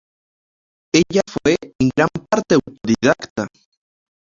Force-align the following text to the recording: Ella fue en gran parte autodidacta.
Ella 0.93 1.21
fue 1.27 1.55
en 1.79 1.91
gran 1.95 2.07
parte 2.27 2.55
autodidacta. 2.55 3.47